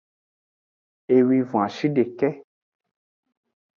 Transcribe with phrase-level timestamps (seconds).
[1.15, 2.29] Ewwivon ashideke.